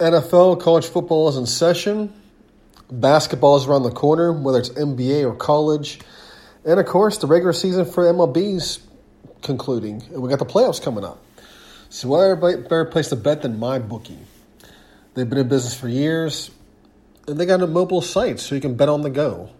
[0.00, 2.10] NFL, college football is in session.
[2.90, 6.00] Basketball is around the corner, whether it's NBA or college.
[6.64, 8.80] And of course, the regular season for MLB's
[9.42, 10.02] concluding.
[10.10, 11.22] And we got the playoffs coming up.
[11.90, 14.16] So, what better place to bet than MyBookie?
[15.12, 16.50] They've been in business for years,
[17.28, 19.50] and they got a mobile site so you can bet on the go.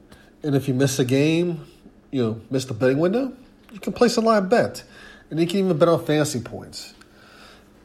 [0.43, 1.67] And if you miss a game,
[2.11, 3.35] you know, miss the betting window,
[3.73, 4.85] you can place a live bet.
[5.29, 6.95] And you can even bet on fantasy points.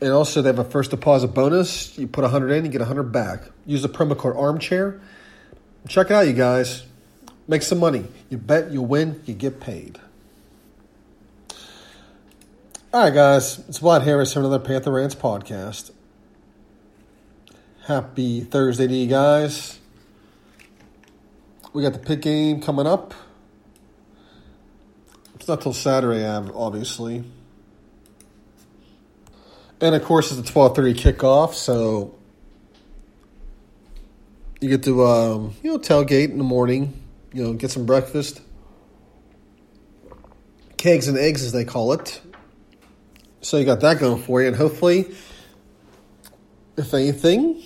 [0.02, 1.98] And also, they have a first deposit bonus.
[1.98, 3.44] You put 100 in, you get 100 back.
[3.66, 5.00] Use the promo code Armchair.
[5.88, 6.84] Check it out, you guys.
[7.48, 8.06] Make some money.
[8.30, 10.00] You bet, you win, you get paid.
[12.92, 13.60] All right, guys.
[13.68, 15.92] It's Vlad Harris for another Panther Rants podcast.
[17.86, 19.80] Happy Thursday to you guys.
[21.74, 23.14] We got the Pitt game coming up.
[25.36, 27.24] It's not till Saturday, obviously.
[29.82, 32.16] And of course, it's a twelve thirty kickoff, so
[34.62, 37.02] you get to um, you know tailgate in the morning.
[37.34, 38.42] You know, get some breakfast,
[40.78, 42.22] kegs and eggs as they call it.
[43.42, 45.14] So you got that going for you, and hopefully,
[46.78, 47.62] if anything,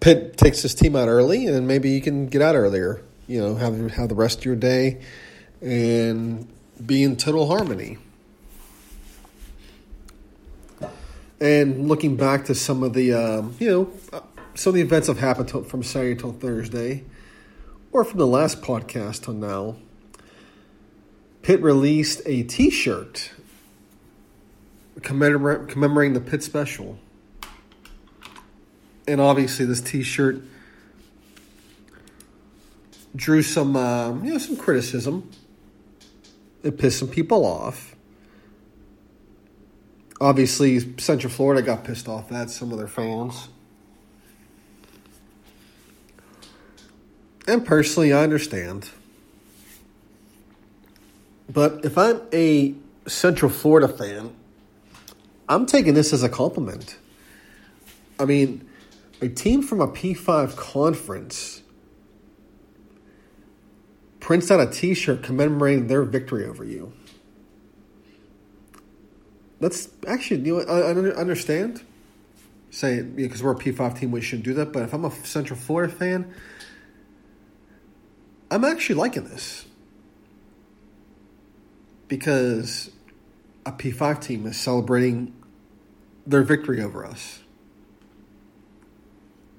[0.00, 3.02] Pitt takes his team out early, and maybe you can get out earlier.
[3.26, 5.02] You know, have have the rest of your day,
[5.60, 6.48] and
[6.84, 7.98] be in total harmony.
[11.42, 14.20] And looking back to some of the, um, you know, uh,
[14.54, 17.02] some of the events have happened to, from Saturday till Thursday,
[17.90, 19.74] or from the last podcast till now,
[21.42, 23.32] Pitt released a T-shirt
[25.02, 27.00] commemorating the Pitt Special,
[29.08, 30.44] and obviously this T-shirt
[33.16, 35.28] drew some, uh, you know, some criticism.
[36.62, 37.91] It pissed some people off
[40.22, 43.48] Obviously, Central Florida got pissed off at some of their fans.
[47.48, 48.88] And personally, I understand.
[51.52, 52.72] But if I'm a
[53.08, 54.32] Central Florida fan,
[55.48, 56.98] I'm taking this as a compliment.
[58.20, 58.64] I mean,
[59.20, 61.62] a team from a P5 conference
[64.20, 66.92] prints out a t shirt commemorating their victory over you.
[69.62, 71.82] Let's actually, you know, I, I understand.
[72.70, 74.72] Say because we're a P five team, we shouldn't do that.
[74.72, 76.34] But if I'm a Central Florida fan,
[78.50, 79.66] I'm actually liking this
[82.08, 82.90] because
[83.64, 85.32] a P five team is celebrating
[86.26, 87.40] their victory over us.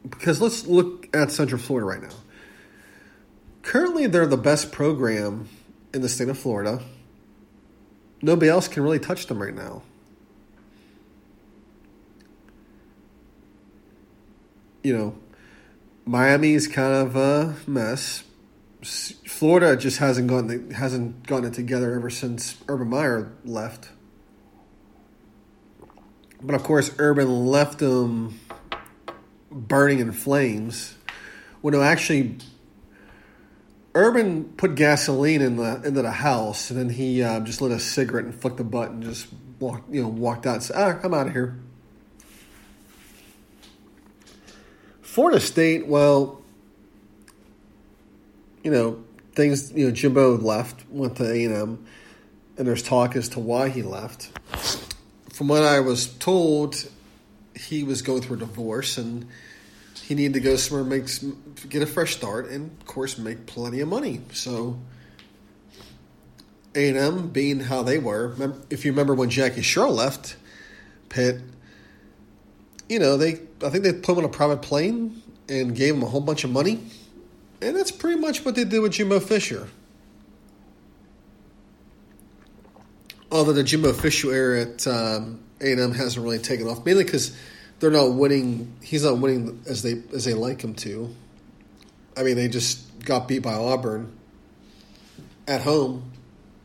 [0.09, 2.17] Because let's look at Central Florida right now.
[3.61, 5.47] Currently, they're the best program
[5.93, 6.81] in the state of Florida.
[8.21, 9.83] Nobody else can really touch them right now.
[14.83, 15.15] You know,
[16.05, 18.23] Miami is kind of a mess.
[18.83, 23.89] Florida just hasn't gotten hasn't gotten it together ever since Urban Meyer left.
[26.41, 28.39] But of course, Urban left them
[29.49, 30.95] burning in flames.
[31.63, 32.39] No, actually,
[33.95, 37.79] Urban put gasoline in the into the house, and then he uh, just lit a
[37.79, 39.27] cigarette and flicked the button, and just
[39.59, 40.55] walked, you know, walked out.
[40.55, 41.57] And said, "Ah, I'm out of here."
[45.13, 46.41] Florida State, well,
[48.63, 49.03] you know,
[49.33, 51.85] things, you know, Jimbo left, went to A&M,
[52.57, 54.31] and there's talk as to why he left.
[55.31, 56.89] From what I was told,
[57.55, 59.27] he was going through a divorce and
[60.01, 61.23] he needed to go somewhere, makes
[61.69, 64.21] get a fresh start, and of course, make plenty of money.
[64.31, 64.79] So,
[66.73, 68.33] A and M, being how they were,
[68.71, 70.37] if you remember when Jackie Sherrill left
[71.09, 71.39] Pitt,
[72.89, 76.03] you know, they I think they put him on a private plane and gave him
[76.03, 76.79] a whole bunch of money.
[77.61, 79.69] And that's pretty much what they did with Jimbo Fisher.
[83.31, 87.35] Although the Jimbo Fisher era at um, A&M hasn't really taken off, mainly because
[87.79, 88.75] they're not winning.
[88.81, 91.13] He's not winning as they as they like him to.
[92.15, 94.15] I mean, they just got beat by Auburn
[95.47, 96.11] at home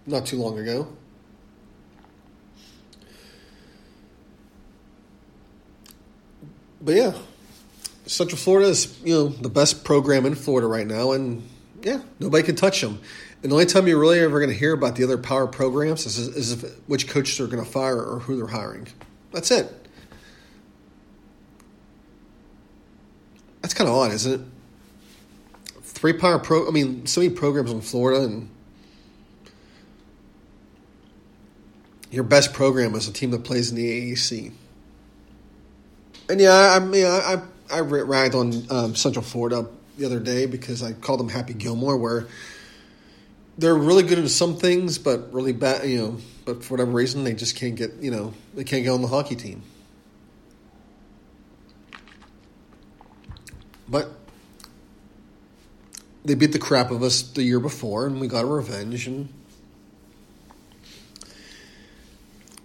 [0.06, 0.88] not too long ago.
[6.88, 7.12] But yeah,
[8.06, 11.46] Central Florida is you know the best program in Florida right now, and
[11.82, 12.98] yeah, nobody can touch them.
[13.42, 16.06] And the only time you're really ever going to hear about the other power programs
[16.06, 18.88] is, is if, which coaches are going to fire or who they're hiring.
[19.32, 19.86] That's it.
[23.60, 24.46] That's kind of odd, isn't it?
[25.82, 26.66] Three power pro.
[26.66, 28.48] I mean, so many programs in Florida, and
[32.10, 34.52] your best program is a team that plays in the AAC.
[36.28, 37.40] And yeah, I, I mean, I,
[37.70, 39.66] I ragged on um, Central Florida
[39.96, 42.26] the other day because I called them Happy Gilmore, where
[43.56, 46.16] they're really good at some things, but really bad, you know.
[46.44, 49.08] But for whatever reason, they just can't get, you know, they can't get on the
[49.08, 49.62] hockey team.
[53.88, 54.10] But
[56.24, 59.06] they beat the crap of us the year before, and we got a revenge.
[59.06, 59.32] And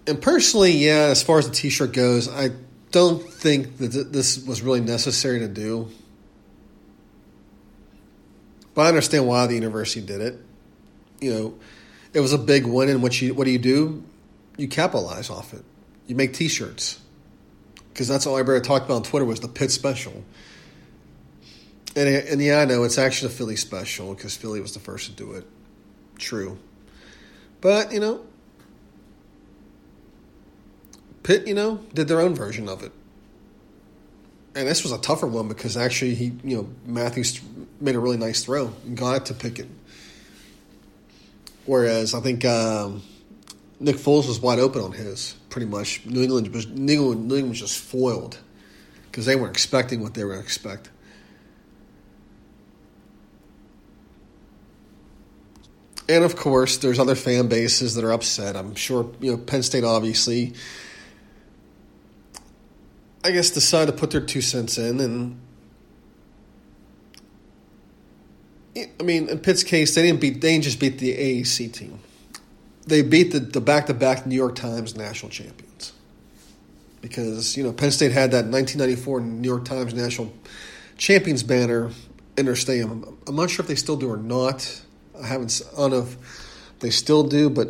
[0.06, 2.50] and personally, yeah, as far as the T-shirt goes, I
[2.94, 5.88] don't think that this was really necessary to do.
[8.72, 10.38] But I understand why the university did it.
[11.20, 11.54] You know,
[12.12, 14.04] it was a big win, and what you what do you do?
[14.56, 15.64] You capitalize off it.
[16.06, 17.00] You make T-shirts
[17.92, 20.24] because that's all everybody talked about on Twitter was the Pitt special.
[21.96, 25.06] And and yeah, I know it's actually a Philly special because Philly was the first
[25.06, 25.44] to do it.
[26.16, 26.58] True,
[27.60, 28.24] but you know,
[31.24, 32.92] Pitt, you know, did their own version of it.
[34.54, 37.40] And this was a tougher one because actually he, you know, Matthews
[37.80, 39.68] made a really nice throw and got it to Pickett.
[41.66, 43.02] Whereas I think um,
[43.80, 46.04] Nick Foles was wide open on his, pretty much.
[46.04, 48.38] New England was New England, New England was just foiled
[49.06, 50.90] because they weren't expecting what they were going to expect.
[56.06, 58.56] And of course, there's other fan bases that are upset.
[58.56, 60.52] I'm sure you know Penn State obviously
[63.24, 65.00] I guess, decide to put their two cents in.
[65.00, 65.40] And
[68.76, 70.42] I mean, in Pitt's case, they didn't beat.
[70.42, 72.00] They didn't just beat the AAC team.
[72.86, 75.94] They beat the the back to back New York Times national champions.
[77.00, 80.30] Because you know Penn State had that 1994 New York Times national
[80.98, 81.90] champions banner
[82.36, 83.18] in their stadium.
[83.26, 84.82] I'm not sure if they still do or not.
[85.18, 85.62] I haven't.
[85.72, 86.16] I don't know if
[86.80, 87.68] they still do, but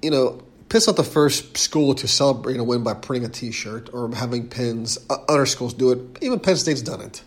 [0.00, 0.42] you know
[0.72, 4.48] Pitt's not the first school to celebrate a win by printing a T-shirt or having
[4.48, 4.96] pins.
[5.10, 5.98] Other schools do it.
[6.22, 7.22] Even Penn State's done it.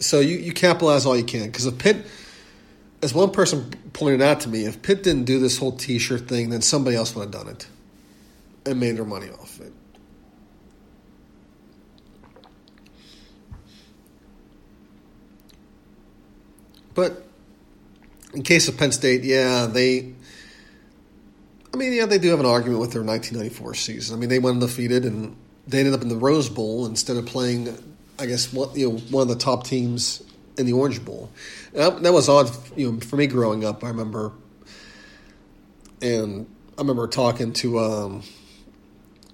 [0.00, 2.04] So you, you capitalize all you can because if Pitt,
[3.00, 6.50] as one person pointed out to me, if Pitt didn't do this whole T-shirt thing,
[6.50, 7.68] then somebody else would have done it
[8.66, 9.72] and made their money off it.
[16.92, 17.24] But
[18.32, 20.14] in case of Penn State, yeah, they
[21.74, 24.16] I mean, yeah, they do have an argument with their 1994 season.
[24.16, 25.36] I mean, they went undefeated and
[25.66, 27.76] they ended up in the Rose Bowl instead of playing,
[28.16, 30.22] I guess, what you know, one of the top teams
[30.56, 31.30] in the Orange Bowl.
[31.72, 33.82] That, that, was odd, you know, for me growing up.
[33.82, 34.30] I remember,
[36.00, 36.46] and
[36.78, 38.22] I remember talking to um,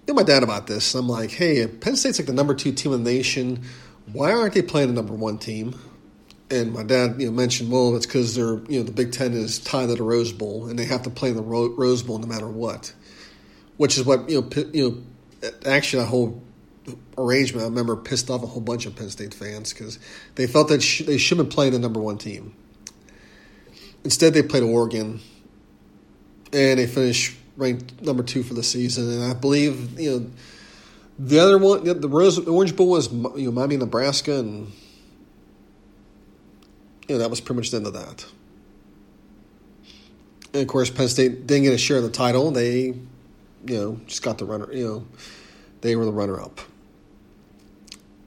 [0.07, 0.95] you know, my dad about this.
[0.95, 3.65] I'm like, hey, Penn State's like the number two team in the nation.
[4.15, 5.79] Why aren't they playing the number one team?
[6.51, 9.33] And my dad, you know, mentioned, well, it's because they're, you know, the Big Ten
[9.35, 12.27] is tied to the Rose Bowl, and they have to play the Rose Bowl no
[12.27, 12.93] matter what.
[13.77, 14.91] Which is what you know, you
[15.43, 16.43] know, actually that whole
[17.17, 19.99] arrangement, I remember pissed off a whole bunch of Penn State fans because
[20.35, 22.55] they felt that sh- they should have been playing the number one team.
[24.05, 25.21] Instead, they played Oregon,
[26.53, 29.11] and they finished ranked number two for the season.
[29.11, 30.31] And I believe you know
[31.19, 34.73] the other one, the Rose Orange Bowl was you know Miami, Nebraska, and
[37.11, 38.25] you know, that was pretty much the end of that.
[40.55, 42.53] And of course, Penn State didn't get a share of the title.
[42.53, 42.97] They, you
[43.67, 44.73] know, just got the runner.
[44.73, 45.07] You know,
[45.81, 46.61] they were the runner-up.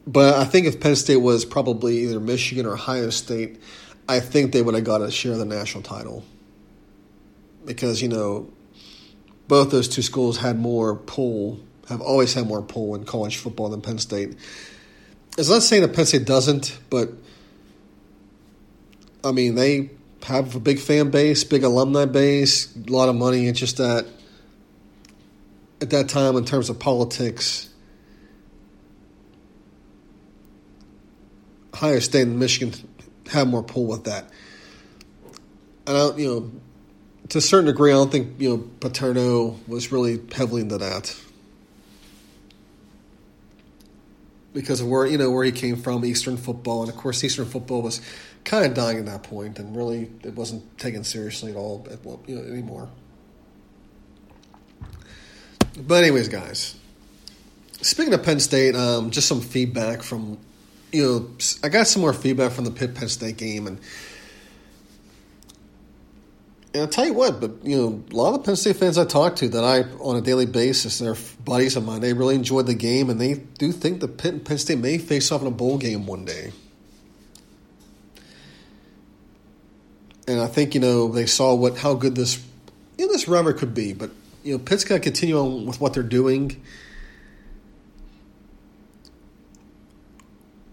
[0.05, 3.61] But I think if Penn State was probably either Michigan or Ohio State,
[4.09, 6.25] I think they would have got a share of the national title.
[7.63, 8.51] Because you know,
[9.47, 13.69] both those two schools had more pull, have always had more pull in college football
[13.69, 14.35] than Penn State.
[15.37, 17.13] It's not saying that Penn State doesn't, but
[19.23, 19.89] I mean, they
[20.23, 23.47] have a big fan base, big alumni base, a lot of money.
[23.47, 24.05] It's just that
[25.81, 27.69] at that time, in terms of politics,
[31.73, 32.73] Ohio State and Michigan
[33.31, 34.29] have more pull with that.
[35.85, 36.51] And I, don't, you know,
[37.29, 41.15] to a certain degree, I don't think you know Paterno was really heavily into that
[44.53, 47.45] because of where you know where he came from, Eastern football, and of course, Eastern
[47.45, 48.01] football was
[48.43, 52.03] kind of dying at that point, and really it wasn't taken seriously at all at,
[52.27, 52.89] you know, anymore.
[55.77, 56.75] But anyways, guys,
[57.81, 60.37] speaking of Penn State, um, just some feedback from
[60.91, 61.29] you know
[61.63, 63.79] I got some more feedback from the Pitt Penn State game and.
[66.75, 68.97] And I'll tell you what, but you know, a lot of the Penn State fans
[68.97, 72.01] I talk to that I on a daily basis, they're buddies of mine.
[72.01, 74.97] They really enjoyed the game, and they do think that Pitt and Penn State may
[74.97, 76.51] face off in a bowl game one day.
[80.27, 82.43] And I think you know they saw what how good this
[82.97, 84.11] you know this rivalry could be, but
[84.43, 86.61] you know Pitt's got to continue on with what they're doing.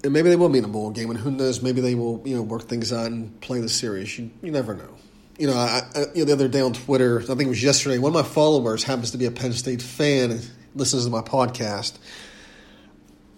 [0.03, 1.61] And maybe they will be in a bowl game, and who knows?
[1.61, 4.19] Maybe they will, you know, work things out and play the series.
[4.19, 4.97] You, you never know
[5.41, 7.63] you know, I, I, you know, the other day on Twitter, I think it was
[7.63, 11.11] yesterday, one of my followers happens to be a Penn State fan and listens to
[11.11, 11.97] my podcast.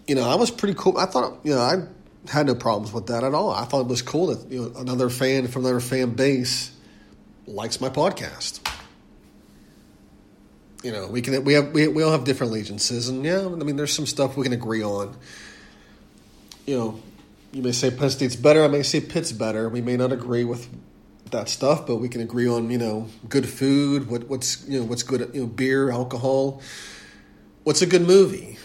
[0.09, 0.99] You know, I was pretty cool.
[0.99, 1.87] I thought, you know, I
[2.29, 3.51] had no problems with that at all.
[3.51, 6.71] I thought it was cool that you know another fan from another fan base
[7.47, 8.61] likes my podcast.
[10.83, 13.49] You know, we can we have we, we all have different allegiances, and yeah, I
[13.49, 15.17] mean, there's some stuff we can agree on.
[16.67, 17.01] You know,
[17.53, 18.65] you may say Penn State's better.
[18.65, 19.69] I may say Pitt's better.
[19.69, 20.69] We may not agree with
[21.31, 24.85] that stuff, but we can agree on you know good food, what what's you know
[24.85, 26.63] what's good you know beer, alcohol,
[27.65, 28.59] what's a good movie.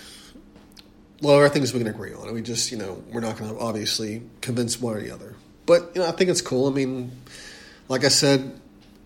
[1.22, 2.34] Well, there are things we can agree on.
[2.34, 5.92] We just you know we're not going to obviously convince one or the other, but
[5.96, 6.68] you know I think it's cool.
[6.68, 7.12] I mean,
[7.88, 8.60] like I said,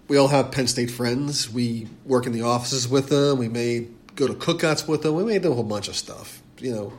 [0.07, 1.49] we all have Penn State friends.
[1.49, 3.37] We work in the offices with them.
[3.37, 5.15] We may go to cookouts with them.
[5.15, 6.41] We may do a whole bunch of stuff.
[6.59, 6.93] You know,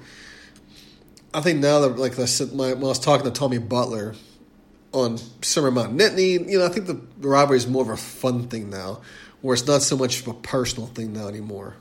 [1.35, 4.15] I think now that like I said, my, when I was talking to Tommy Butler
[4.93, 6.49] on Summer Mount Nittany.
[6.49, 9.01] You know, I think the, the robbery is more of a fun thing now,
[9.41, 11.77] where it's not so much of a personal thing now anymore.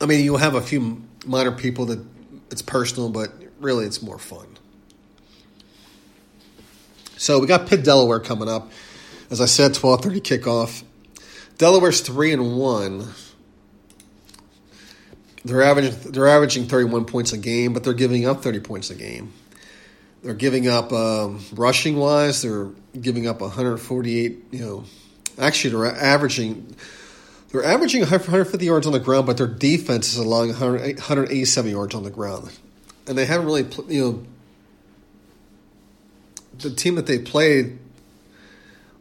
[0.00, 2.04] I mean, you'll have a few minor people that
[2.50, 4.46] it's personal, but really it's more fun.
[7.16, 8.70] So we got Pitt Delaware coming up.
[9.30, 10.84] As I said, twelve thirty kickoff.
[11.58, 13.08] Delaware's three and one.
[15.44, 18.90] They're averaging they're averaging thirty one points a game, but they're giving up thirty points
[18.90, 19.32] a game.
[20.22, 22.42] They're giving up um, rushing wise.
[22.42, 24.44] They're giving up 148.
[24.50, 24.84] You know,
[25.38, 26.74] actually they're averaging
[27.50, 32.04] they're averaging 150 yards on the ground, but their defense is allowing 187 yards on
[32.04, 32.50] the ground,
[33.06, 34.22] and they haven't really you know
[36.58, 37.78] the team that they played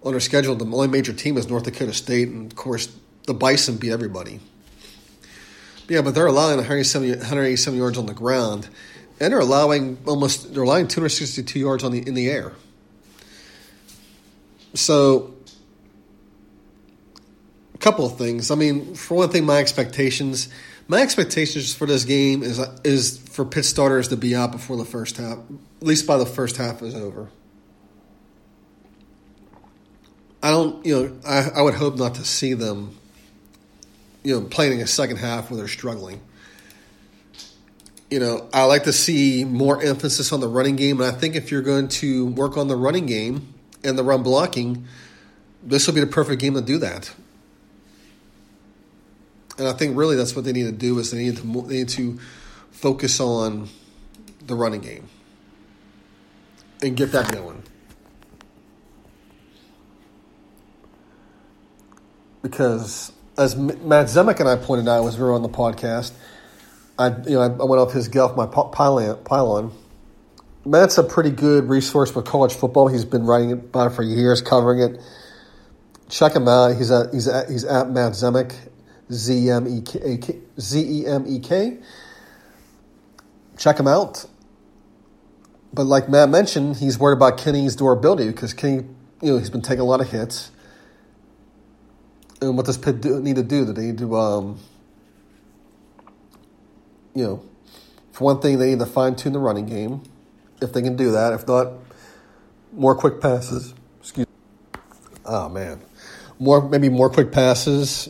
[0.04, 0.56] on their schedule.
[0.56, 4.40] The only major team is North Dakota State, and of course the Bison beat everybody.
[5.90, 8.68] Yeah, but they're allowing 170, 187 yards on the ground
[9.20, 12.54] and they're allowing almost they're allowing 262 yards on the in the air.
[14.74, 15.34] So,
[17.78, 18.52] a couple of things.
[18.52, 20.50] I mean, for one thing, my expectations.
[20.90, 24.86] My expectations for this game is is for Pitt starters to be out before the
[24.86, 27.28] first half, at least by the first half is over.
[30.42, 32.96] I don't, you know, I, I would hope not to see them,
[34.24, 36.22] you know, playing a second half where they're struggling
[38.10, 41.02] you know, I like to see more emphasis on the running game.
[41.02, 43.54] And I think if you're going to work on the running game
[43.84, 44.86] and the run blocking,
[45.64, 47.14] this will be the perfect game to do that.
[49.58, 51.78] And I think really that's what they need to do is they need to they
[51.78, 52.20] need to
[52.72, 53.70] focus on
[54.46, 55.08] the running game
[56.82, 57.64] and get that going.
[62.42, 66.14] Because as Matt Zemek and I pointed out as we were on the podcast–
[67.00, 69.24] I you know I went off his Guelph my pylon.
[69.24, 69.72] pylon.
[70.66, 72.88] Matt's a pretty good resource for college football.
[72.88, 75.00] He's been writing about it for years, covering it.
[76.10, 76.76] Check him out.
[76.76, 78.54] He's at he's at, he's at Matt Zemek,
[79.12, 79.68] Z E M
[81.28, 81.78] E K.
[83.58, 84.26] Check him out.
[85.74, 88.86] But like Matt mentioned, he's worried about Kenny's durability because Kenny,
[89.22, 90.52] you know, he's been taking a lot of hits.
[92.42, 93.66] And what does Pitt do, need to do?
[93.66, 94.60] Do they need to um,
[97.18, 97.44] you know,
[98.12, 100.04] for one thing, they need to fine tune the running game
[100.62, 101.34] if they can do that.
[101.34, 101.74] If not,
[102.72, 103.74] more quick passes.
[104.00, 104.28] Excuse.
[104.28, 104.80] Me.
[105.26, 105.82] Oh man,
[106.38, 108.10] more maybe more quick passes.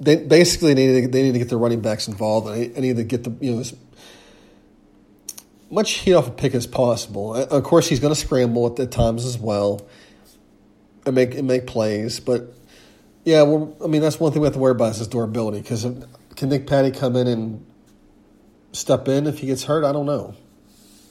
[0.00, 2.48] They basically need to, they need to get the running backs involved.
[2.48, 3.74] and they need to get the you know as
[5.70, 7.34] much heat off a pick as possible.
[7.34, 9.86] Of course, he's going to scramble at the times as well
[11.06, 12.54] and make and make plays, but
[13.24, 15.60] yeah, well, I mean that's one thing we have to worry about is his durability
[15.60, 15.86] because
[16.36, 17.66] can Nick Patti come in and
[18.72, 19.84] step in if he gets hurt?
[19.84, 20.34] I don't know.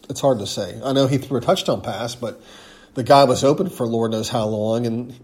[0.09, 0.79] It's hard to say.
[0.83, 2.41] I know he threw a touchdown pass, but
[2.95, 5.15] the guy was open for Lord knows how long, and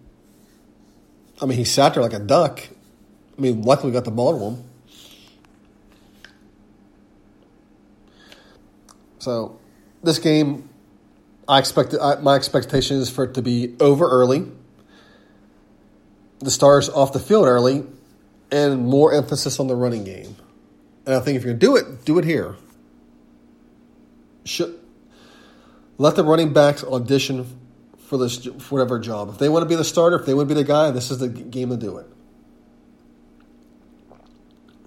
[1.41, 2.61] I mean he sat there like a duck.
[3.37, 4.63] I mean, luckily got the ball to him.
[9.19, 9.59] So
[10.03, 10.69] this game,
[11.47, 14.45] I expect my expectation is for it to be over early.
[16.39, 17.83] The stars off the field early,
[18.51, 20.35] and more emphasis on the running game.
[21.05, 22.55] And I think if you're to do it, do it here.
[24.43, 24.79] Should,
[25.97, 27.47] let the running backs audition
[27.97, 29.29] for this for whatever job.
[29.29, 31.09] If they want to be the starter, if they want to be the guy, this
[31.09, 32.07] is the game to do it.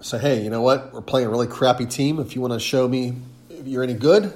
[0.01, 0.93] Say, hey, you know what?
[0.93, 2.19] We're playing a really crappy team.
[2.19, 3.17] If you want to show me
[3.49, 4.33] if you're any good,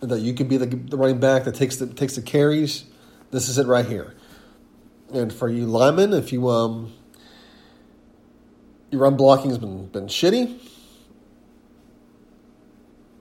[0.00, 2.84] that you can be the, the running back that takes the takes the carries,
[3.30, 4.14] this is it right here.
[5.12, 6.92] And for you linemen, if you um
[8.90, 10.58] your run blocking has been been shitty,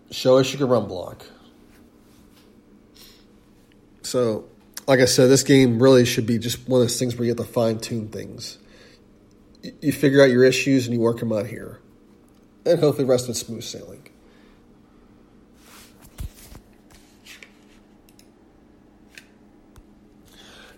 [0.10, 1.26] show us you can run block.
[4.04, 4.50] So,
[4.88, 7.32] like I said, this game really should be just one of those things where you
[7.32, 8.58] have to fine tune things.
[9.82, 11.80] You figure out your issues and you work them out here.
[12.66, 14.08] And hopefully, rest of it's smooth sailing.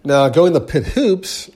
[0.05, 1.49] Now, going to Pitt Hoops,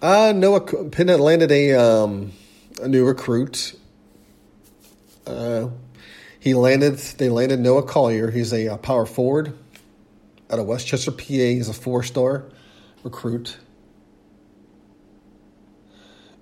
[0.00, 2.32] uh, Noah Pitt landed a, um,
[2.80, 3.76] a new recruit.
[5.26, 5.70] Uh,
[6.38, 6.98] he landed.
[6.98, 8.30] They landed Noah Collier.
[8.30, 9.58] He's a, a power forward
[10.50, 11.24] out of West Chester, PA.
[11.24, 12.44] He's a four star
[13.04, 13.58] recruit.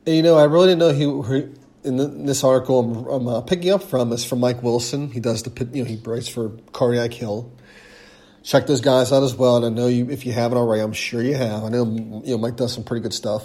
[0.09, 1.53] And, you know, I really didn't know he.
[1.85, 5.11] In this article I'm, I'm uh, picking up from is from Mike Wilson.
[5.11, 7.53] He does the you know he writes for Cardiac Hill.
[8.43, 9.57] Check those guys out as well.
[9.57, 11.63] And I know you if you haven't already, I'm sure you have.
[11.65, 11.85] I know
[12.25, 13.45] you know Mike does some pretty good stuff.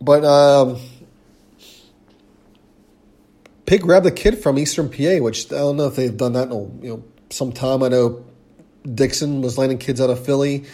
[0.00, 0.80] But um,
[3.64, 6.48] Pitt grabbed the kid from Eastern PA, which I don't know if they've done that
[6.48, 7.84] in a, you know some time.
[7.84, 8.24] I know
[8.82, 10.64] Dixon was landing kids out of Philly.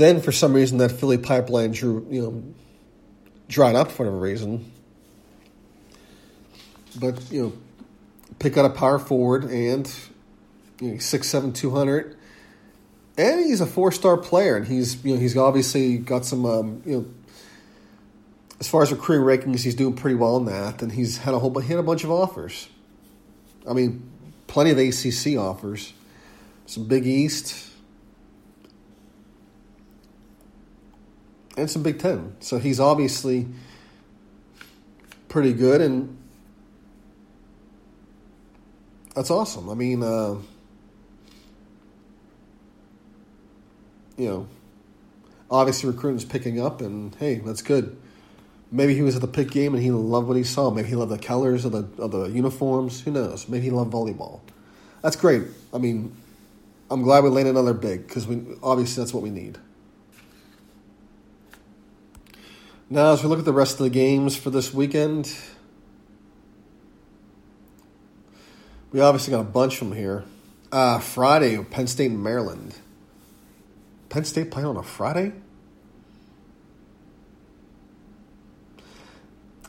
[0.00, 2.42] Then, for some reason, that Philly pipeline drew, you know,
[3.48, 4.72] dried up for whatever reason.
[6.98, 7.52] But you know,
[8.38, 9.94] pick out a power forward and
[10.80, 12.16] you know, six seven two hundred,
[13.18, 16.82] and he's a four star player, and he's you know he's obviously got some um,
[16.86, 17.06] you know.
[18.58, 21.38] As far as recruiting rankings, he's doing pretty well in that, and he's had a
[21.38, 22.70] whole he had a bunch of offers.
[23.68, 24.10] I mean,
[24.46, 25.92] plenty of ACC offers,
[26.64, 27.69] some Big East,
[31.60, 32.36] and a Big Ten.
[32.40, 33.46] So he's obviously
[35.28, 36.16] pretty good, and
[39.14, 39.68] that's awesome.
[39.68, 40.36] I mean, uh,
[44.16, 44.48] you know,
[45.50, 47.96] obviously recruiting's picking up, and hey, that's good.
[48.72, 50.70] Maybe he was at the pick game and he loved what he saw.
[50.70, 53.00] Maybe he loved the colors of the of the uniforms.
[53.00, 53.48] Who knows?
[53.48, 54.40] Maybe he loved volleyball.
[55.02, 55.42] That's great.
[55.74, 56.14] I mean,
[56.88, 59.58] I'm glad we landed another big because we obviously that's what we need.
[62.92, 65.32] Now, as we look at the rest of the games for this weekend,
[68.90, 70.24] we obviously got a bunch from here.
[70.72, 72.74] Uh, Friday, Penn State and Maryland.
[74.08, 75.32] Penn State playing on a Friday?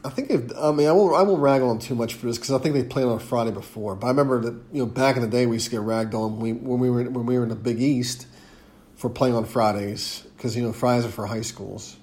[0.03, 2.25] I think if I mean I won't I won't rag on them too much for
[2.25, 3.95] this because I think they played on a Friday before.
[3.95, 6.15] But I remember that you know back in the day we used to get ragged
[6.15, 8.25] on when we, when we were when we were in the Big East
[8.95, 11.97] for playing on Fridays because you know Fridays are for high schools.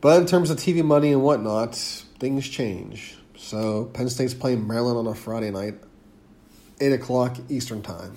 [0.00, 3.16] But in terms of TV money and whatnot, things change.
[3.36, 5.74] So Penn State's playing Maryland on a Friday night,
[6.80, 8.16] eight o'clock Eastern time.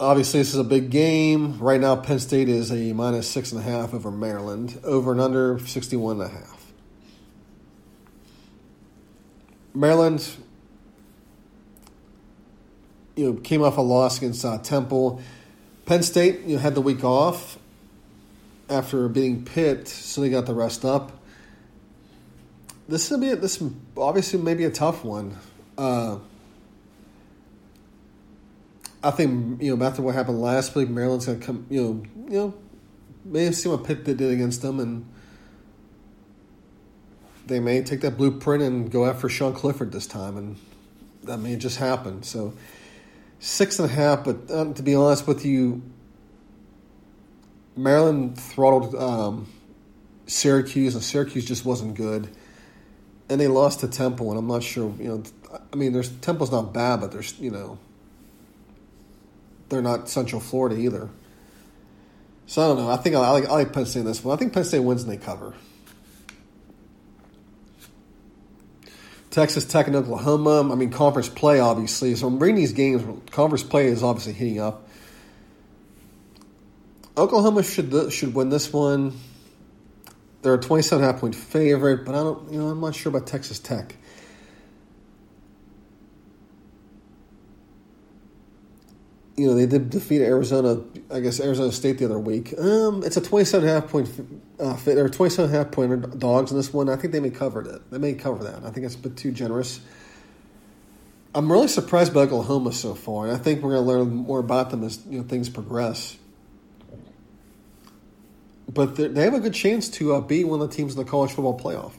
[0.00, 1.58] Obviously, this is a big game.
[1.60, 4.80] Right now, Penn State is a minus six and a half over Maryland.
[4.82, 6.72] Over and under 61 and a half.
[9.74, 10.28] Maryland,
[13.14, 15.22] you know, came off a loss against uh, Temple.
[15.86, 17.58] Penn State, you know, had the week off
[18.72, 21.12] after being Pitt, so they got the rest up.
[22.88, 23.62] This will be this
[23.96, 25.36] obviously maybe a tough one.
[25.78, 26.18] Uh,
[29.02, 31.66] I think you know after what happened last week, Maryland's gonna come.
[31.70, 32.54] You know, you know,
[33.24, 35.06] may have seen what Pitt did against them, and
[37.46, 40.56] they may take that blueprint and go after Sean Clifford this time, and
[41.24, 42.22] that may just happen.
[42.22, 42.54] So
[43.38, 45.82] six and a half, but um, to be honest with you,
[47.76, 49.46] Maryland throttled um,
[50.26, 52.28] Syracuse, and Syracuse just wasn't good,
[53.28, 54.94] and they lost to Temple, and I'm not sure.
[54.98, 55.22] You know,
[55.72, 57.78] I mean, there's Temple's not bad, but there's you know
[59.68, 61.08] they're not Central Florida either.
[62.46, 62.90] So I don't know.
[62.90, 64.36] I think I, like I like Penn State in this one.
[64.36, 65.54] I think Penn State wins and they cover.
[69.30, 70.70] Texas Tech and Oklahoma.
[70.70, 72.14] I mean, conference play obviously.
[72.16, 73.02] So I'm reading these games.
[73.30, 74.86] Conference play is obviously heating up.
[77.16, 79.12] Oklahoma should should win this one.
[80.42, 82.52] They're a 27 half point favorite, but I don't.
[82.52, 83.96] You know, I'm not sure about Texas Tech.
[89.36, 92.56] you know, they did defeat Arizona, I guess Arizona State the other week.
[92.58, 94.08] Um, it's a 27 and half point
[94.60, 96.88] uh, or 27 and half point dogs in this one.
[96.88, 97.90] I think they may cover it.
[97.90, 98.64] They may cover that.
[98.64, 99.80] I think it's a bit too generous.
[101.34, 104.38] I'm really surprised by Oklahoma so far, and I think we're going to learn more
[104.38, 106.18] about them as you know things progress.
[108.68, 111.10] But they have a good chance to uh, be one of the teams in the
[111.10, 111.92] college football playoff.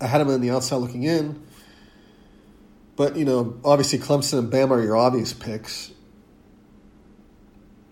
[0.00, 1.42] I had them on the outside looking in.
[2.96, 5.92] But, you know, obviously Clemson and Bama are your obvious picks.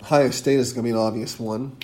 [0.03, 1.77] Ohio State is going to be an obvious one.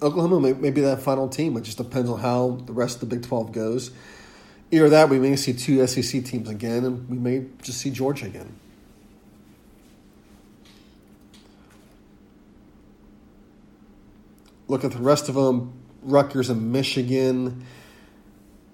[0.00, 1.56] Oklahoma may, may be that final team.
[1.56, 3.90] It just depends on how the rest of the Big 12 goes.
[4.70, 8.26] Either that, we may see two SEC teams again, and we may just see Georgia
[8.26, 8.54] again.
[14.68, 17.64] Look at the rest of them Rutgers and Michigan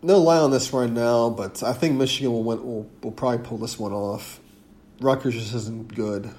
[0.05, 3.39] no lie on this right now, but I think Michigan will, win, will will probably
[3.39, 4.39] pull this one off.
[5.01, 6.31] Rutgers just isn't good.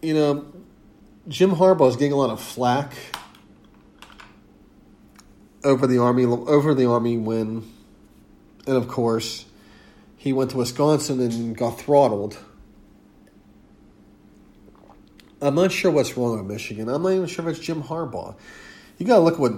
[0.00, 0.46] You know,
[1.28, 2.94] Jim Harbaugh is getting a lot of flack
[5.64, 7.68] over the army over the army win,
[8.66, 9.44] and of course,
[10.16, 12.38] he went to Wisconsin and got throttled.
[15.42, 16.88] I'm not sure what's wrong with Michigan.
[16.88, 18.34] I'm not even sure if it's Jim Harbaugh.
[18.98, 19.52] You got to look at what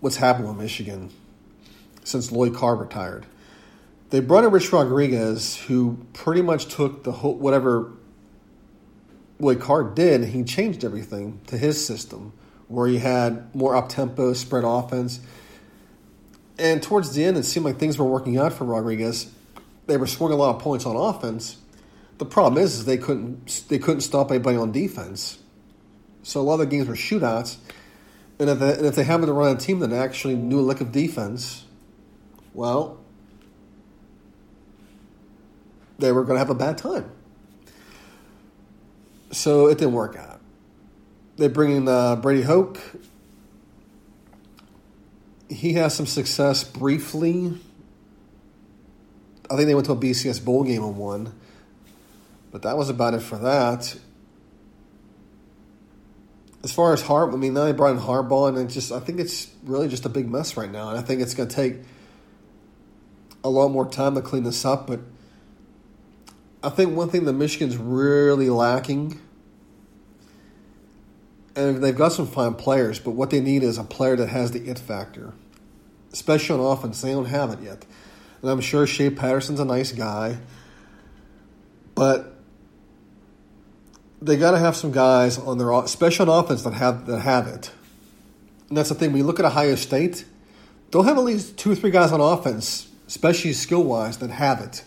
[0.00, 1.10] what's happened with Michigan
[2.04, 3.26] since Lloyd Carr retired.
[4.10, 7.92] They brought in Rich Rodriguez, who pretty much took the whole, whatever
[9.40, 12.32] Lloyd Carr did, he changed everything to his system,
[12.68, 15.20] where he had more up tempo, spread offense.
[16.58, 19.30] And towards the end, it seemed like things were working out for Rodriguez.
[19.86, 21.58] They were scoring a lot of points on offense.
[22.18, 25.38] The problem is, is they couldn't they couldn't stop anybody on defense.
[26.22, 27.56] So a lot of the games were shootouts,
[28.38, 30.62] and if, they, and if they happen to run a team that actually knew a
[30.62, 31.64] lick of defense,
[32.52, 32.98] well,
[35.98, 37.10] they were going to have a bad time.
[39.30, 40.40] So it didn't work out.
[41.36, 42.80] They bring in uh, Brady Hoke.
[45.48, 47.52] He has some success briefly.
[49.50, 51.32] I think they went to a BCS bowl game and won,
[52.56, 53.94] but that was about it for that
[56.66, 58.98] as far as Harp, I mean, now they brought in Harbaugh, and it just I
[58.98, 61.54] think it's really just a big mess right now, and I think it's going to
[61.54, 61.76] take
[63.44, 64.88] a lot more time to clean this up.
[64.88, 64.98] But
[66.64, 69.20] I think one thing that Michigan's really lacking,
[71.54, 74.50] and they've got some fine players, but what they need is a player that has
[74.50, 75.34] the it factor,
[76.12, 77.00] especially on offense.
[77.00, 77.86] They don't have it yet,
[78.42, 80.38] and I'm sure Shea Patterson's a nice guy,
[81.94, 82.35] but
[84.20, 87.46] they got to have some guys on their especially on offense that have that have
[87.46, 87.70] it.
[88.68, 89.12] And that's the thing.
[89.12, 90.24] When you look at Ohio State,
[90.90, 94.60] they'll have at least two or three guys on offense, especially skill wise, that have
[94.60, 94.84] it.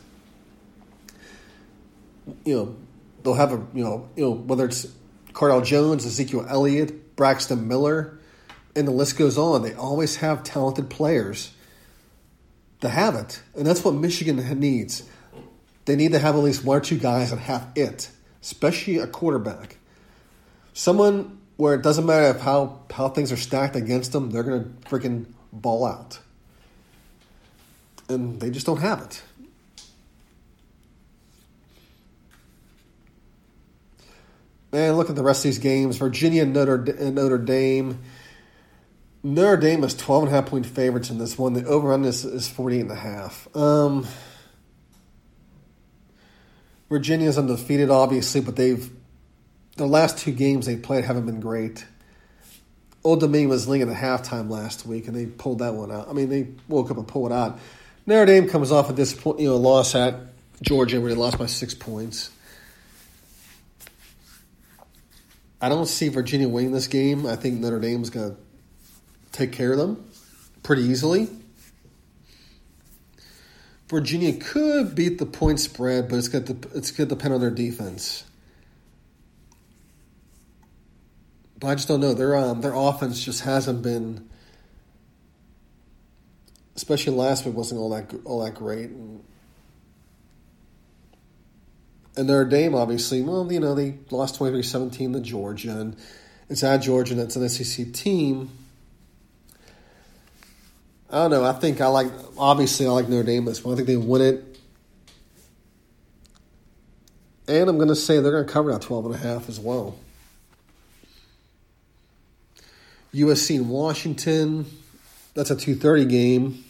[2.44, 2.76] You know,
[3.24, 4.88] they'll have a you know you know whether it's
[5.34, 8.20] Cardale Jones, Ezekiel Elliott, Braxton Miller,
[8.76, 9.62] and the list goes on.
[9.62, 11.54] They always have talented players
[12.82, 15.04] that have it, and that's what Michigan needs.
[15.86, 18.10] They need to have at least one or two guys that have it
[18.41, 19.78] especially a quarterback.
[20.73, 24.63] Someone where it doesn't matter if how, how things are stacked against them, they're going
[24.63, 26.19] to freaking ball out.
[28.08, 29.21] And they just don't have it.
[34.71, 35.97] Man, look at the rest of these games.
[35.97, 37.99] Virginia Notre, Notre Dame.
[39.23, 41.54] Notre Dame is 12 and a half point favorites in this one.
[41.54, 43.54] The over on this is 48 and a half.
[43.56, 44.08] Um,
[46.89, 48.89] Virginia's undefeated, obviously, but they've
[49.78, 51.86] the last two games they played haven't been great.
[53.04, 56.10] Old Dominion was leading at halftime last week, and they pulled that one out.
[56.10, 57.60] I mean, they woke up and pulled it out.
[58.06, 60.15] Notre Dame comes off a disappoint, you know, a loss at
[60.62, 62.32] Georgia where they lost by six points.
[65.62, 67.25] I don't see Virginia winning this game.
[67.25, 68.38] I think Notre Dame's going to
[69.32, 70.10] take care of them
[70.63, 71.30] pretty easily.
[73.89, 77.41] Virginia could beat the point spread, but it's going to it's going to depend on
[77.41, 78.23] their defense.
[81.60, 82.13] But I just don't know.
[82.13, 84.30] Their um, their offense just hasn't been,
[86.75, 88.91] especially last week, wasn't all that all that great.
[88.91, 89.23] And,
[92.15, 95.95] and their Dame, obviously, well, you know, they lost 23-17 to Georgia, and
[96.49, 98.52] it's at Georgia, and it's an SEC team.
[101.12, 101.43] I don't know.
[101.43, 102.12] I think I like.
[102.38, 103.74] Obviously, I like Notre Dame this one.
[103.74, 104.60] I think they win it,
[107.48, 109.60] and I'm going to say they're going to cover that 12 and a half as
[109.60, 109.98] well.
[113.13, 114.67] USC and Washington.
[115.34, 116.63] That's a 2:30 game.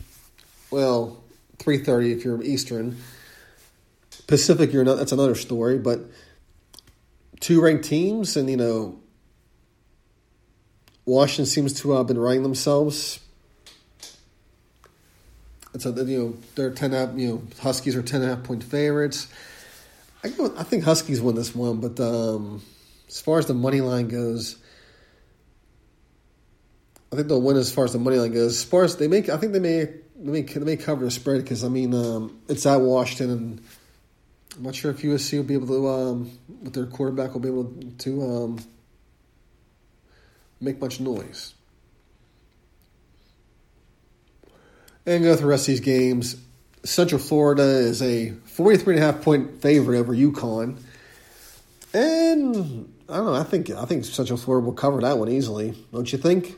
[0.71, 1.21] Well,
[1.57, 2.97] 3:30 if you're Eastern.
[4.27, 6.01] Pacific, you're not, that's another story, but
[7.39, 8.99] two ranked teams, and you know,
[11.05, 13.19] Washington seems to have been running themselves.
[15.73, 18.43] It's a, you know they're ten half, you know Huskies are ten and a half
[18.43, 19.27] point favorites.
[20.23, 22.61] I go, I think Huskies win this one, but um,
[23.07, 24.57] as far as the money line goes,
[27.11, 28.57] I think they'll win as far as the money line goes.
[28.57, 31.11] As far as they make, I think they may they may, they may cover the
[31.11, 33.61] spread because I mean um, it's at Washington, and
[34.57, 37.49] I'm not sure if USC will be able to um, with their quarterback will be
[37.49, 38.59] able to um,
[40.59, 41.53] make much noise.
[45.09, 46.35] And go through the rest of these games.
[46.83, 50.79] Central Florida is a 43 and a half point favorite over UConn.
[51.95, 55.73] And I don't know, I think I think Central Florida will cover that one easily.
[55.91, 56.55] Don't you think?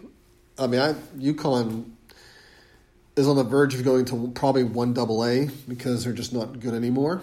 [0.60, 1.92] I mean, I UConn
[3.16, 6.60] is on the verge of going to probably one double A because they're just not
[6.60, 7.22] good anymore.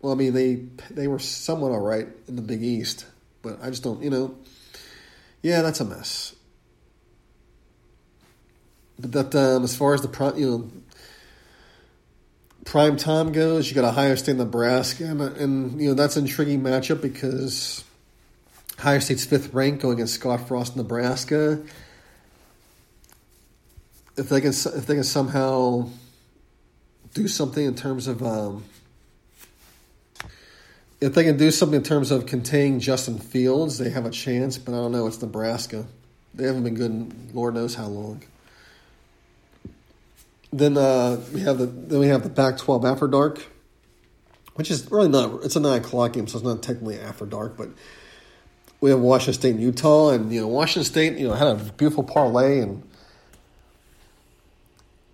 [0.00, 3.06] Well, I mean, they they were somewhat all right in the Big East,
[3.42, 4.36] but I just don't, you know.
[5.42, 6.36] Yeah, that's a mess.
[9.00, 10.70] But that um, as far as the prime, you know,
[12.64, 16.60] prime time goes, you got Ohio State, Nebraska, and, and you know that's an intriguing
[16.60, 17.84] matchup because
[18.78, 21.60] Ohio State's fifth ranked going against Scott Frost, in Nebraska.
[24.16, 25.88] If they can, if they can somehow
[27.14, 28.64] do something in terms of, um,
[31.00, 34.58] if they can do something in terms of containing Justin Fields, they have a chance.
[34.58, 35.06] But I don't know.
[35.06, 35.86] It's Nebraska.
[36.34, 38.22] They haven't been good in Lord knows how long.
[40.52, 43.46] Then uh, we have the then we have the Pac-12 after dark,
[44.54, 45.44] which is really not.
[45.44, 47.56] It's a nine o'clock game, so it's not technically after dark.
[47.56, 47.68] But
[48.80, 51.54] we have Washington State and Utah, and you know Washington State, you know, had a
[51.54, 52.82] beautiful parlay, and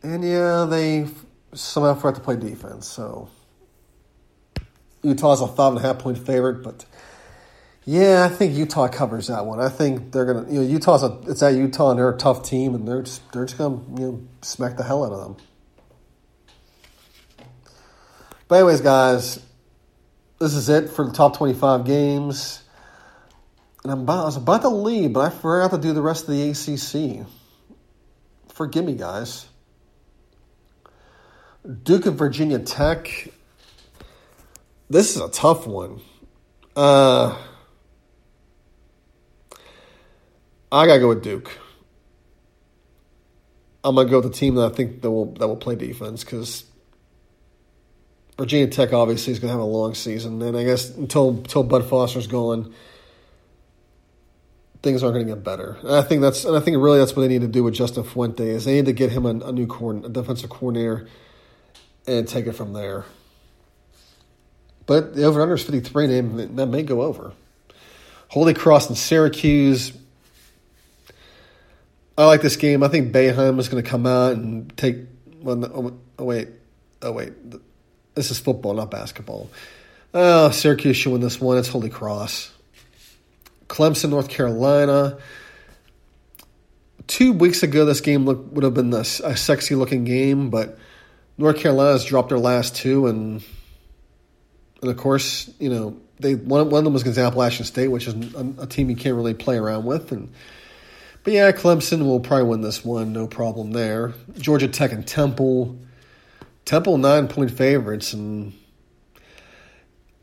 [0.03, 1.07] and yeah, they
[1.53, 2.87] somehow forgot to play defense.
[2.87, 3.29] So
[5.03, 6.87] Utah's a five and a half point favorite, but
[7.88, 9.61] yeah, I think Utah covers that one.
[9.61, 12.42] I think they're gonna, you know, Utah's a, it's at Utah and they're a tough
[12.42, 15.37] team, and they're just they're just gonna you know smack the hell out of them.
[18.49, 19.40] But anyways, guys,
[20.40, 22.64] this is it for the top twenty five games.
[23.85, 26.29] And I'm about, I was about to leave, but I forgot to do the rest
[26.29, 27.25] of the ACC.
[28.49, 29.46] Forgive me, guys.
[31.85, 33.29] Duke of Virginia Tech.
[34.90, 36.01] This is a tough one.
[36.75, 37.38] Uh,
[40.70, 41.50] I gotta go with Duke.
[43.85, 46.24] I'm gonna go with the team that I think that will that will play defense
[46.24, 46.64] because
[48.37, 51.88] Virginia Tech obviously is gonna have a long season, and I guess until until Bud
[51.88, 52.74] Foster's gone,
[54.83, 55.76] things aren't gonna get better.
[55.83, 57.74] And I think that's and I think really that's what they need to do with
[57.74, 61.07] Justin Fuente is they need to get him a, a new core, a defensive coordinator,
[62.09, 63.05] and take it from there.
[64.87, 67.33] But the over under is 53, and that may go over.
[68.29, 69.92] Holy Cross and Syracuse.
[72.18, 72.83] I like this game.
[72.83, 74.96] I think Boeheim is going to come out and take.
[75.40, 76.48] Well, oh, oh, wait,
[77.02, 77.33] oh wait,
[78.14, 79.50] this is football, not basketball.
[80.14, 81.59] Oh, Syracuse should win this one.
[81.59, 82.52] It's Holy Cross.
[83.68, 85.18] Clemson, North Carolina.
[87.07, 90.79] Two weeks ago, this game look, would have been a, a sexy looking game, but
[91.38, 93.44] North Carolina's dropped their last two, and
[94.81, 98.07] and of course, you know they one one of them was against Appalachian State, which
[98.07, 100.33] is a, a team you can't really play around with, and
[101.27, 104.15] but yeah, Clemson will probably win this one, no problem there.
[104.39, 105.77] Georgia Tech and Temple.
[106.65, 108.53] Temple nine point favorites, and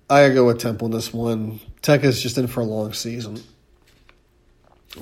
[0.09, 1.59] I go with Temple in this one.
[1.81, 3.43] Tech is just in for a long season.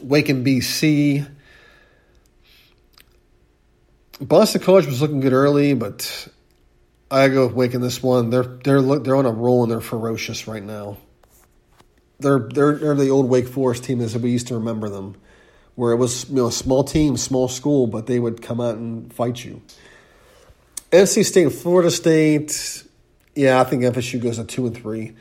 [0.02, 1.30] Wake and BC.
[4.20, 6.28] Boston College was looking good early, but
[7.12, 8.32] I go with Wake in this one.
[8.32, 10.98] They're they're they're on a roll and they're ferocious right now.
[12.20, 15.16] They're they're, they're the old Wake Forest team as we used to remember them
[15.75, 18.75] where it was you know a small team, small school, but they would come out
[18.75, 19.62] and fight you.
[20.91, 22.84] NC State and Florida State,
[23.36, 25.13] yeah, I think FSU goes to two and three.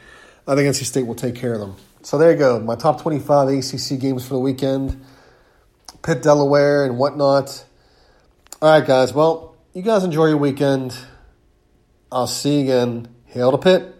[0.47, 1.77] I think NC State will take care of them.
[2.03, 5.05] So there you go, my top twenty-five ACC games for the weekend.
[6.03, 7.65] Pitt, Delaware, and whatnot.
[8.63, 9.13] All right, guys.
[9.13, 10.97] Well, you guys enjoy your weekend.
[12.11, 13.09] I'll see you again.
[13.27, 14.00] Hail to Pitt.